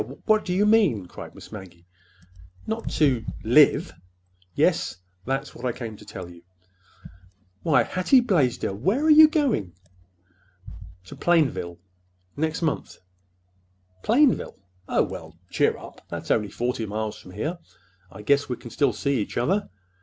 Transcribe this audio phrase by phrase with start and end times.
[0.25, 1.85] What do you mean?" cried Miss Maggie.
[2.65, 3.93] "Not to—live!"
[4.55, 4.95] "Yes.
[5.27, 6.41] That's what I came to tell you."
[7.61, 9.73] "Why, Hattie Blaisdell, where are you going?"
[11.05, 12.97] "To Plainville—next month."
[14.01, 14.57] "Plainville?
[14.89, 16.01] Oh, well, cheer up!
[16.09, 17.59] That's only forty miles from here.
[18.11, 19.69] I guess we can still see each other.